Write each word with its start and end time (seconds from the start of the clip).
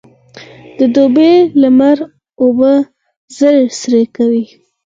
د 0.77 0.79
دوبي 0.95 1.31
لمر 1.61 1.97
اوبه 2.41 2.73
ژر 3.35 3.55
سرې 3.79 4.03
کوي. 4.15 4.43